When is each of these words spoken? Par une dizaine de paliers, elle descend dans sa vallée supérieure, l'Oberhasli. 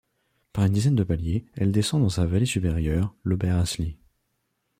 Par 0.51 0.65
une 0.65 0.73
dizaine 0.73 0.95
de 0.95 1.03
paliers, 1.03 1.45
elle 1.53 1.71
descend 1.71 2.01
dans 2.01 2.09
sa 2.09 2.25
vallée 2.25 2.47
supérieure, 2.47 3.13
l'Oberhasli. 3.23 3.97